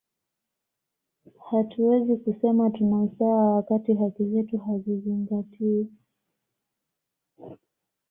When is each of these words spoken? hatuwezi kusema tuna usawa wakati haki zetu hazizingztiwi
hatuwezi 1.49 2.17
kusema 2.17 2.69
tuna 2.69 3.03
usawa 3.03 3.55
wakati 3.55 3.93
haki 3.93 4.25
zetu 4.25 4.57
hazizingztiwi 4.57 5.89